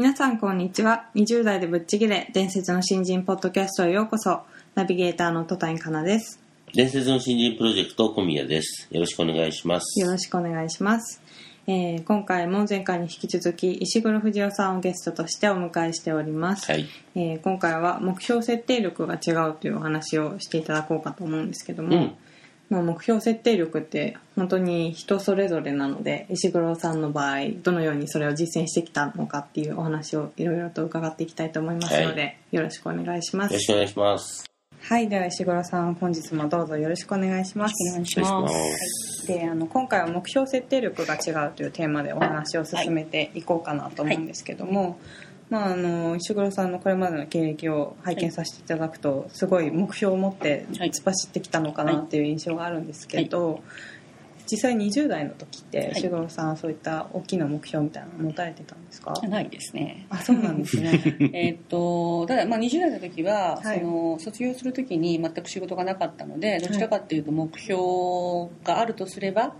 [0.00, 1.10] 皆さんこんにちは。
[1.14, 4.40] 20代でぶっちぎれ伝説の新人ポッドキャストへようこそ。
[4.74, 6.40] ナビゲーターの戸谷香奈です。
[6.72, 8.88] 伝説の新人プロジェクト小宮です。
[8.90, 10.00] よろしくお願いします。
[10.00, 11.20] よろしくお願いします、
[11.66, 16.86] えー今回も前回に引き続き石黒藤夫さんをゲストとしてお迎えしております、はい。
[17.14, 22.16] えー今回は目標設定力が違うというお話をしていただこうかと思うんですけども、うん
[22.70, 34.44] まあ、目標設定力って本当に人それぞれなので石黒さんの場合どのようにそれを実践してきたのかっていうお話をいろいろと伺っていきたいと思いますので、はよろしくお願いしますよろしくお願いします。
[34.82, 38.54] はいでは石黒さん本日もどうぞよろしくお願いしますお願いしお願いします。
[38.54, 39.26] ます。
[39.26, 44.98] であの今回は目標設定力が違うというテーマでお話を進めていこうかなと思うんですけども、
[45.50, 50.90] まあ、あの石黒さんのこれまでの経歴を拝見させていただくと、すごい目標を持ってはい。
[50.90, 53.60] 突っ走ってきたのかなっていう印象があるんですけど、
[54.46, 55.90] 実際20代の時ってはい。
[55.92, 60.06] 石黒さんはそういった大きな目標みたいなの持たれてたんですか、ないですね。
[60.08, 61.00] あそうなんですね。
[61.34, 63.80] えっと、ただ、まあ、20代の時は、はい。
[63.80, 67.82] その、卒業する時に全く仕事がなかったので、どちらかっていうと目標
[68.62, 69.54] があるとすれば、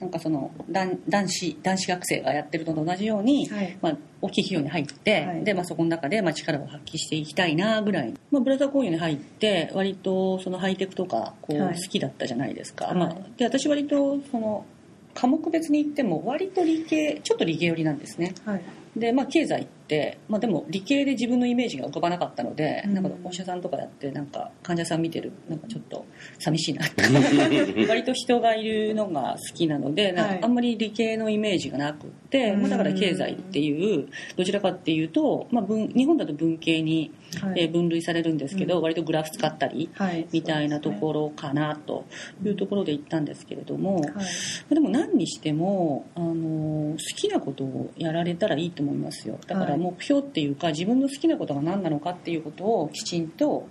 [0.00, 3.78] なんかその男男子男子学生がやってるのと同じように、はい。
[3.80, 5.44] まあ、大きい企業に入って、はい。
[5.44, 11.74] でまあ、そこの中でまあ力を発揮していきたいなぐらい、まあ、ブラザー工業に入って割とそのハイテクとかこうはい。
[11.74, 12.94] 好きだったじゃないですか、はい。
[12.96, 14.66] まあ、で私割とその
[15.14, 18.34] 科目別に言っても割と理系ちょっと理系寄りなんですね。
[18.44, 18.62] はい。
[18.96, 19.66] でまあ経済
[20.28, 22.94] まあ、でも理系で自分のイメージが浮かばなかったので、うん。
[22.94, 26.04] なんかお医者さんとかやってなんか患者さん見てるなんかちょっと
[26.38, 27.04] 寂しいなって。
[27.88, 42.04] 割と人がいるのが好きなのでなんはいかあんまり理系のイメージがなくって、うんまあ、だから経済っていうどちらかっていうと、まあ、文日本だと文系に、はいえー分類されるんですけど、うん割とグラフ使ったりはいみたいなところかなと
[42.44, 44.12] いうところで行ったんですけれども、はいま
[44.70, 49.38] あでも何にしてもあの好きなことをやられたらいいと思いますよ。
[49.46, 53.68] だかは目標っていうか自分の好きなことが何なのかっていうことをきちんと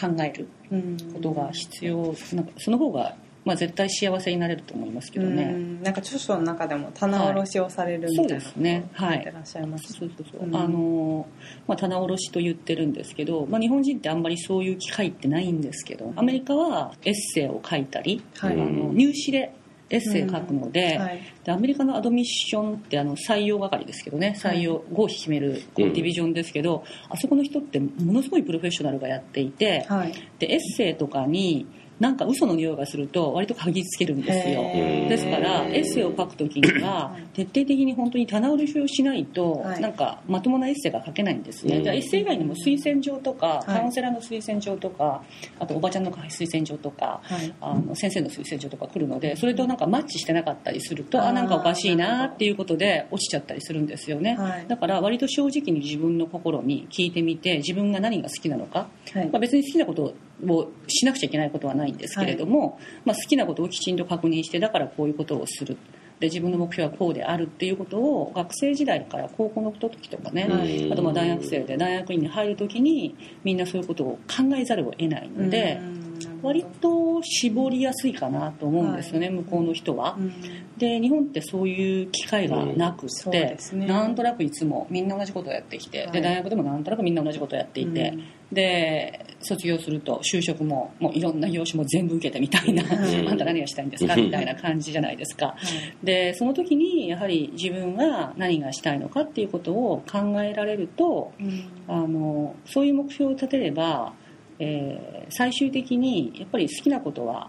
[0.00, 0.16] はい。
[0.16, 2.14] 考えるうんことが必要。
[2.32, 5.44] なんかその方が、まあ、絶対幸せになれると思いますけどうね。
[5.46, 5.82] ん。
[5.82, 8.88] なんか著書の中でも棚卸しをされるみたいなそうですね。
[8.92, 9.24] はい。
[9.24, 9.92] らっしゃいます。
[9.92, 10.46] そうそうそう。
[10.46, 10.56] うん。
[10.56, 11.26] あの
[11.66, 18.52] まあ、棚卸しと言ってるんですけど、まあ、日本人ってあんまりそういう機会ってないんですけどアメリカはエッセイを書いたり、はい。
[18.52, 19.52] あの入試で
[19.90, 21.20] エッセイ書くので,、はい。
[21.44, 30.12] でアメリカのアドミッションってあの採用係ですけどね採用合否決めるディビジョンですけど、あそこの人ってものすごいプロフェッショナルがやっていて、はい。
[30.38, 31.66] でエッセイとかに
[32.00, 34.62] なんか嘘の匂いがすると割と嗅ぎつけるんですよ。
[35.08, 39.80] ですからエッセイを書くときには徹底的に本当に棚卸しをしないと、はい。
[39.80, 41.84] なんかまともなエッセイが書けないんですね、うん。
[41.84, 43.66] じゃあエッセイ以外にも推薦状とか、い。
[43.66, 45.22] カウンセラーの推薦状とか
[45.58, 47.54] あとおばちゃんの推薦状とか、はい。
[47.60, 54.66] あの先生の推薦状とか来るのでそれとなんかマッチしてなかったりするとあなんかおかしいなっていうことで落ちちゃったりするんですよね、はい。
[54.66, 58.88] だから割と正直に自分の心に聞いてみて自分が何が好きなのか。
[59.12, 59.28] はい。
[59.28, 60.14] まあ、別に好きなこと
[60.48, 65.76] をしなくちゃいけないことはないんですけれども、まあ、好きなことをきちんと確認してだからこういうことをする。
[66.20, 70.92] で自分の目標はこうであるっていうことを学生時代から高校の時とかね、はい。
[70.92, 76.00] あとまあ大学生で大学院に入る時にみんなそういうことを考えざるを得ないのでうん
[76.42, 80.16] 割と絞りやすいかなと思うんですよね、向こうの人は。
[80.18, 80.32] うん。
[80.78, 83.86] で日本ってそういう機会がなくって、ですね。
[83.86, 86.12] なんとなくいつもみんな同じことをやってきて、はい。
[86.12, 88.24] で大学でもなんとなくみんな同じことをやっていて、うん。
[88.54, 93.28] で卒業すると就職ももういろんな業種も全部受けてみたいな、うん。
[93.28, 95.48] あ んた何がしたいんですかみたいな感じじゃないですか。
[95.48, 95.56] は
[96.02, 96.06] い。
[96.06, 101.64] でその時にやはり自分が何がしたいのかっていうことを考えられるとうん。
[101.88, 104.14] あのそういう目標を立てれば、
[104.60, 107.48] えー最終的にやっぱり好きなことは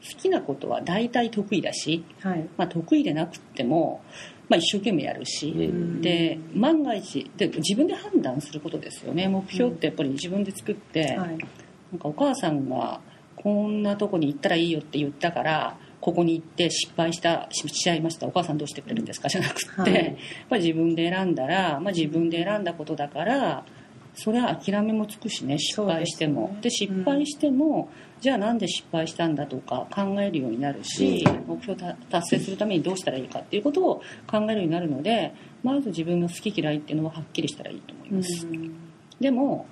[0.00, 2.48] 好きなことは大体得意だし、はい。
[2.56, 4.00] まあ、得意でなくっても、
[4.48, 6.00] まあ、一生懸命やるし、うん。
[6.00, 9.26] で万が一で自分で判断することですよね。
[9.26, 11.28] 目標ってやっぱり自分で作って、はい。
[11.28, 13.00] なんかお母さんが
[13.34, 18.28] こんなとこに行ったらいいよって言ったからここに行って失敗したしちゃいました。
[18.28, 19.28] お母さんどうしてくれるんですか？
[19.28, 19.92] じゃなくって、はい。
[19.94, 20.14] やっ
[20.48, 23.64] ぱり自分で選んだら、まあ、自分で選んだことだから
[24.20, 26.56] それは諦めもつくしね失敗しても。
[26.60, 26.70] で,、ね。
[26.70, 27.88] 失敗しても、
[28.20, 35.32] じゃあなんで失敗したんだとか考えるようになるし、目標を達成するためにどうしたらいいかっていうことを考えるようになるので
[35.62, 38.46] まず自分の好き嫌いっていうのははっきりしたらいいと思います、
[39.20, 39.66] でも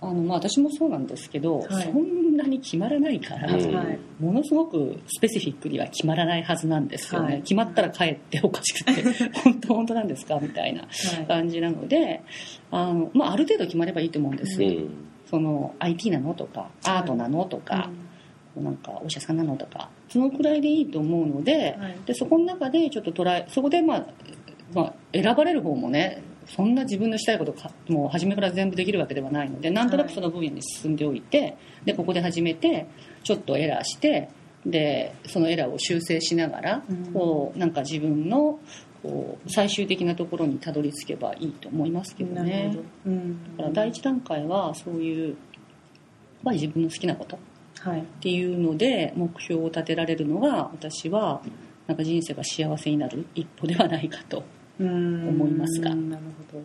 [0.00, 1.84] あの、まあ、私もそうなんですけど、はい。
[1.84, 3.74] そんなに決まらないから、うん。
[3.74, 7.42] はいものすごくスペシフィックには決まらないはずなんですよね、はい。
[7.42, 9.02] 決まったら帰っておかしくて
[9.42, 10.38] 本当本当なんですか？
[10.40, 10.88] みたいなは
[11.22, 11.26] い。
[11.26, 12.20] 感じなので
[12.70, 14.88] あの、まあ、ある程度決まればいいと思うんですよ、うん。
[15.26, 17.90] その IT なのとかアートなのとか、
[18.56, 21.96] なんかお医者さんなのとかそのくらいでいいと思うので,、はい。
[22.04, 24.06] でそこの中でちょっとトライそこで、まあ
[24.74, 26.22] まあ、選ばれる方もね
[26.56, 32.86] そんな自分のしたいことかもう初めから全部できるわけではないのでなんとなくその分野に進んでおいて、でここで始めて
[33.22, 34.28] ちょっとエラーして
[34.66, 37.12] でそのエラーを修正しながら、うん。
[37.12, 38.58] こうなんか自分の
[39.02, 42.76] こう最終的なところにたどり着けばいいと思いますけどね。
[43.06, 43.56] うん。
[43.56, 45.36] だから第一段階はそういう、
[46.42, 47.38] まあ、自分の好きなこと。
[47.80, 48.00] はい。
[48.00, 51.40] っていうので目標を立てられるのが私は
[51.86, 54.44] なんか人生が幸せになる一歩ではないかと
[54.86, 55.94] 思思いますが。
[55.94, 56.22] なる
[56.52, 56.64] ほど。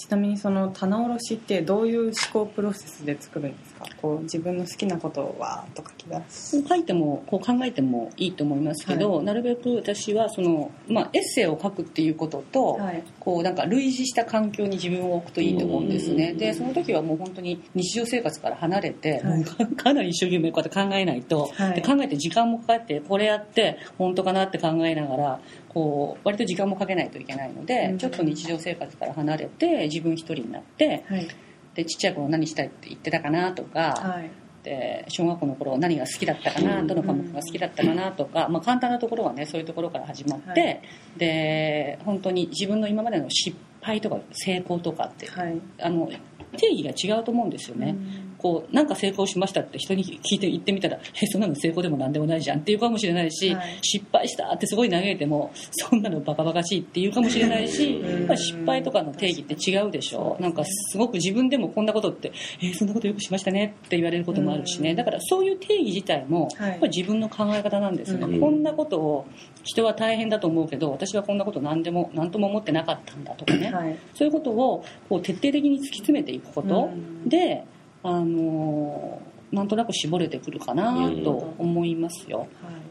[0.00, 3.84] ちなみにその棚卸しってどういう思考プロセスで作るんですか？
[4.00, 13.04] こう自分の好きなことをわーっと書き出す書いてもこう考えてもいいと思いますけど、なるべく私はその、まあ、エッセイを書くっていうことと、はい。
[13.18, 19.44] こうなんか類似した環境に自分を置くといいと思うんですね、うんでその時はもう本当に日常生活から離れて、はい。
[19.44, 21.74] か かなり一生懸命こうやって考えないと、はい。
[21.74, 25.40] で考えて時間もかかってこれやって本当かなって考えながら
[25.72, 27.98] こう割と時間もかけないといけないので、うん。
[27.98, 31.28] ちょっと日常生活から離れて自分一人になってはい。
[31.74, 34.30] でちっちゃい頃何したいって言ってたかなとか、はい。
[34.64, 36.86] で小学校の頃何が好きだったかな、うん。
[36.88, 40.82] どの科目が好きだったかなとか、まあ、簡単なところはねそういうところから始まって、はい。
[41.16, 45.60] で本当に自分の今までの失敗とか成功とかって、はい。
[45.80, 46.10] あの
[46.56, 47.94] 定義が違うと思うんですよね。
[48.40, 53.78] こうなんか成功しましたって人に聞いて言ってみたら「えそんなの成功でも何でもないじゃん」っていうかもしれないし、はい。
[53.82, 58.18] 失敗したってすごい嘆いてもそんなのバカバカしいっていうかもしれないし、うん。
[58.20, 60.36] やっぱり失敗とかの定義って違うでしょ。
[60.40, 62.32] なんかすごく自分でもこんなことって
[62.62, 64.96] 「えそんなことよくしましたね」って言われることもあるしね、うん。
[64.96, 68.40] だからそういう定義自体もは自分の考え方なんですよね、うん。
[68.40, 69.26] こんなことを
[69.62, 73.96] 人は大変だと思うけど私はこんなこと何でも何とも思ってなかったんだとかね、はい。
[74.14, 76.90] そういうことをこう徹底的に突き詰めていくこと。
[76.92, 77.28] うん。
[77.28, 77.64] で、
[78.02, 82.46] あのーなんとなく絞れてくるかなと思いますよ。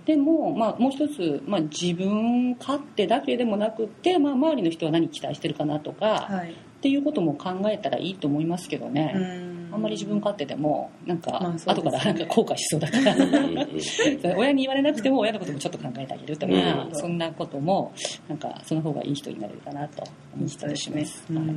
[0.05, 6.51] でも、まあ、もう一つ、まあ、自分勝手だけでもなくって、まあ、周りの人は何期待してるかなとか、はい。
[6.51, 9.69] っていうことも考えたらいいと思いますけどね、うん。
[9.73, 13.15] あんまり自分勝手でもなんか、後からなんか後悔しそうだから。
[14.37, 16.95] 親に言われなくても親のこともちょっと考えてあげるとか、うん。
[16.95, 17.91] そんなことも
[18.27, 20.03] なんかその方がいい人になれるかなと
[20.35, 21.25] 思ったりします。
[21.29, 21.37] うん。
[21.37, 21.53] わはい。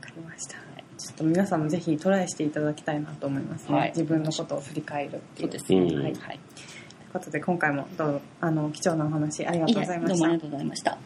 [0.00, 0.65] かりました
[0.98, 3.88] ちょっと皆さんもぜひトライしていただきたいなと思いますね、はい。
[3.90, 5.48] 自分のことを振り返るっていう。
[5.48, 6.02] そうですね、うん。
[6.02, 6.14] はい。
[6.14, 6.40] はい
[7.12, 10.14] ということで今回もどうぞあの貴重なお話ありがとうございました。
[10.14, 10.98] どうもありがとうございました。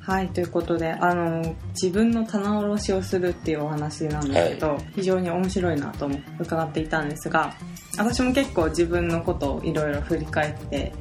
[0.00, 7.54] はいということであの自分の棚卸しをするっていうお話なんですけど、非常に面白いなと思伺っていたんですが
[7.96, 10.92] 私も結構自分のことをいろいろ振り返って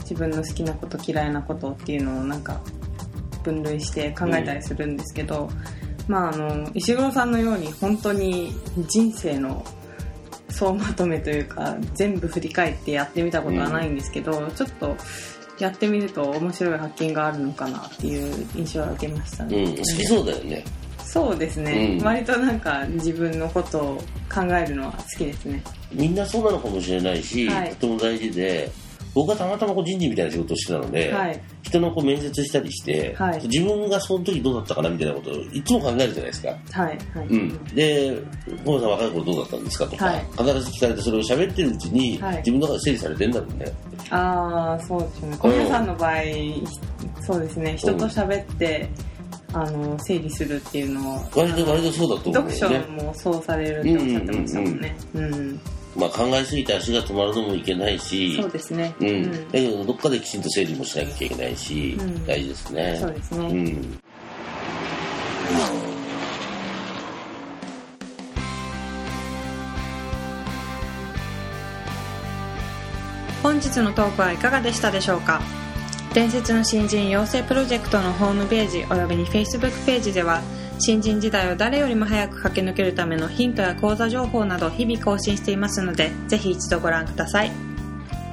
[0.00, 2.60] 自分の好きなこと嫌いなことっていうのをなんか
[3.42, 5.50] 分類して考えたりするんですけど、
[6.08, 8.52] まああの石黒さんのように本当に
[8.88, 9.64] 人生の
[10.48, 14.96] 総まとめというか全部振り返ってやってみたことはないんですけど、ちょっと
[15.58, 20.64] やってみると面白い発見があるのかなっていう印象を受けましたね、うん、好きそうだよね。
[21.04, 22.06] そうですね、うん。
[22.06, 23.96] 割となんか自分のことを
[24.32, 25.62] 考えるのは好きですね。
[25.92, 27.70] みんなそうなのかもしれないし、はい。
[27.70, 28.70] とても大事で、
[29.14, 31.42] 僕はたまたまこう人事みたいな仕事をしてたので、はい。
[31.62, 33.40] 人のこう面接したりして、はい。
[33.46, 36.48] 自分がその時どうだったかなみたいなことをいつも考えるじゃないですか。
[36.48, 36.56] は
[36.90, 36.98] い。
[37.14, 38.18] はい、うん、で、
[38.64, 40.26] 小野さん若い頃どうだったんですかとか、はい。
[40.30, 42.36] 必ず聞かれてそれを喋ってるうちに、はい。
[42.38, 43.72] 自分の中で整理されてんだろうね。
[44.10, 45.36] ああそうですね。
[45.38, 46.12] 小宮さんの場合
[47.20, 47.76] そうですね。
[47.76, 48.88] 人と喋って
[49.52, 52.54] あの整理するっていうのを割と割とそうだと思うね。
[52.54, 54.96] 書もそうされるっておっしゃってましたもんね。
[55.14, 55.60] うん
[55.96, 59.48] まあ考えすぎて足が止まるのもいけないし、そうですねうん。
[59.48, 62.98] だけどどっかできちんと整理もしなきゃいけないし、うん大事ですね。
[63.00, 63.98] そうですね、うん。
[73.42, 75.40] 本日のトークはいかがでしたでしょうか？
[76.12, 80.42] 伝説の新人養成プロジェクトのホームページおよびに Facebook ページでは
[80.82, 87.52] 新人時代を誰よりも早く駆け抜けるためのヒントや講座情報など日々更新していますのでぜひ一度ご覧ください。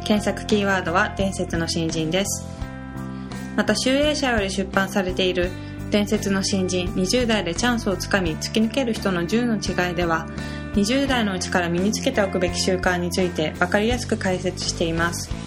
[0.05, 2.47] 検索キーワードは伝説の新人です。
[3.57, 5.51] また集英社より出版されている
[5.91, 9.55] 伝説の新人20代でチャンスをつかみ突き抜ける人の10の
[9.87, 10.25] 違いでは
[10.75, 15.46] 20代のうちから身につけておくべき習慣について分かりやすく解説しています。